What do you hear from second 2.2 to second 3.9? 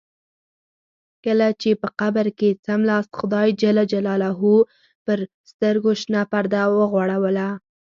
کې څملاست خدای جل